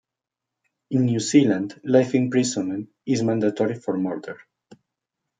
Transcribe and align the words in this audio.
In 0.89 1.05
New 1.05 1.19
Zealand, 1.19 1.79
life 1.83 2.15
imprisonment 2.15 2.89
is 3.05 3.21
mandatory 3.21 3.75
for 3.75 3.95
murder. 3.99 4.39